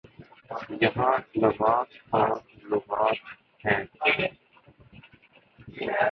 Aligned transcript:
یہاں 0.69 1.13
لغات 1.35 1.87
اور 2.09 2.29
لغات 2.63 3.17
ہے۔ 3.65 4.27